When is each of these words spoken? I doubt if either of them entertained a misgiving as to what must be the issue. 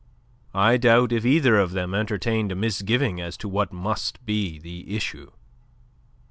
I 0.55 0.77
doubt 0.77 1.11
if 1.11 1.27
either 1.27 1.59
of 1.59 1.73
them 1.73 1.93
entertained 1.93 2.51
a 2.51 2.55
misgiving 2.55 3.21
as 3.21 3.37
to 3.37 3.47
what 3.47 3.71
must 3.71 4.25
be 4.25 4.57
the 4.57 4.95
issue. 4.95 5.29